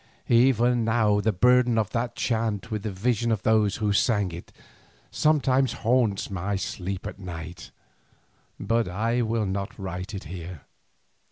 Even 0.29 0.83
now 0.83 1.21
the 1.21 1.31
burden 1.31 1.77
of 1.77 1.91
that 1.91 2.15
chant 2.15 2.71
with 2.71 2.81
the 2.81 2.91
vision 2.91 3.31
of 3.31 3.43
those 3.43 3.75
who 3.75 3.93
sang 3.93 4.31
it 4.31 4.51
sometimes 5.11 5.73
haunts 5.85 6.31
my 6.31 6.55
sleep 6.55 7.05
at 7.05 7.19
night, 7.19 7.69
but 8.59 8.87
I 8.87 9.21
will 9.21 9.45
not 9.45 9.77
write 9.77 10.15
it 10.15 10.23
here. 10.23 10.61